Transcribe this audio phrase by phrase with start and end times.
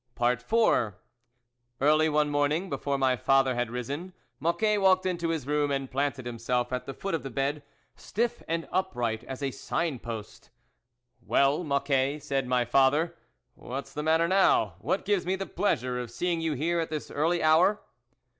[0.19, 0.51] IV
[1.79, 6.25] EARLY one morning, before my father had risen, Mocquet walked into his room, and planted
[6.25, 7.61] himself at the foot of the bed,
[7.95, 10.49] stiff and upright as a sign post."
[11.27, 13.15] Well, Mocquet," said my father,"
[13.53, 14.73] what's the matter now?
[14.79, 17.79] what gives me the pleasure of seeing you here at this early hour